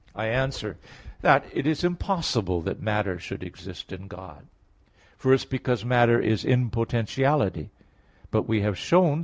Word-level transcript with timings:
I 0.15 0.29
answer 0.29 0.79
that, 1.21 1.45
It 1.53 1.67
is 1.67 1.83
impossible 1.83 2.61
that 2.63 2.81
matter 2.81 3.19
should 3.19 3.43
exist 3.43 3.91
in 3.91 4.07
God. 4.07 4.47
First, 5.15 5.51
because 5.51 5.85
matter 5.85 6.19
is 6.19 6.43
in 6.43 6.71
potentiality. 6.71 7.69
But 8.31 8.47
we 8.49 8.61
have 8.61 8.79
shown 8.79 9.09
(Q. 9.09 9.17
2, 9.17 9.19
A. 9.19 9.19